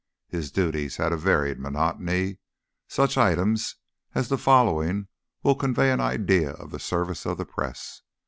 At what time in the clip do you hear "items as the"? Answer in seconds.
3.19-4.37